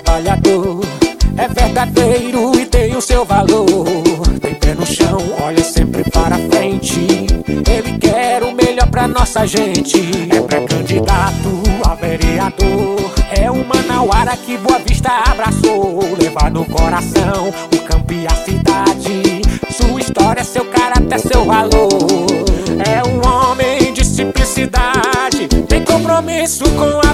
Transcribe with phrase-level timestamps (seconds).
[0.00, 0.80] trabalhador,
[1.36, 3.66] é verdadeiro e tem o seu valor.
[4.40, 7.26] Tem pé no chão, olha sempre para frente.
[7.46, 10.00] Ele quer o melhor pra nossa gente.
[10.34, 13.12] É pré-candidato a vereador.
[13.30, 16.00] É o Manauara que Boa Vista abraçou.
[16.18, 19.42] Levar no coração o campo e a cidade.
[19.70, 21.88] Sua história, seu caráter, seu valor.
[22.86, 25.48] É um homem de simplicidade.
[25.68, 27.09] Tem compromisso com a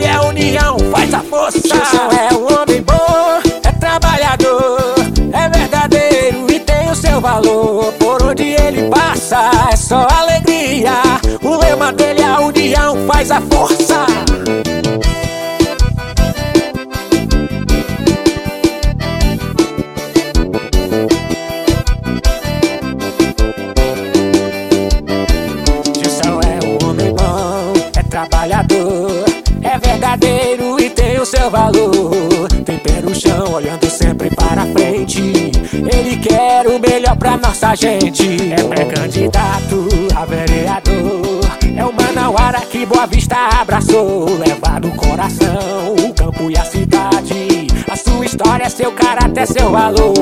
[0.00, 1.60] dele é união, faz a força.
[1.60, 4.94] Gilson é um homem bom, é trabalhador,
[5.32, 7.92] é verdadeiro e tem o seu valor.
[7.94, 10.92] Por onde ele passa é só alegria.
[11.42, 14.06] O lema dele é a união, faz a força.
[27.92, 28.79] É é trabalhador,
[31.30, 32.48] seu valor.
[32.64, 35.20] Tem pé no chão, olhando sempre para frente.
[35.72, 38.52] Ele quer o melhor pra nossa gente.
[38.52, 41.40] É pré-candidato a vereador.
[41.76, 44.26] É o Manauara que Boa Vista abraçou.
[44.38, 47.68] Leva no coração o campo e a cidade.
[47.88, 50.14] A sua história, seu caráter, seu valor.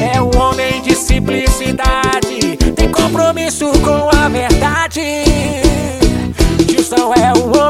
[0.00, 2.56] É um homem de simplicidade.
[2.76, 5.00] Tem compromisso com a verdade.
[6.68, 7.63] Gilson é um homem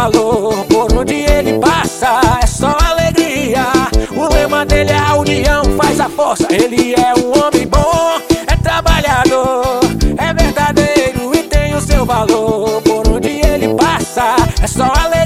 [0.00, 0.64] valor.
[0.66, 3.66] Por onde ele passa é só alegria.
[4.16, 6.46] O lema dele é a união faz a força.
[6.50, 9.80] Ele é um homem bom, é trabalhador,
[10.16, 12.80] é verdadeiro e tem o seu valor.
[12.82, 15.19] Por onde ele passa é só alegria.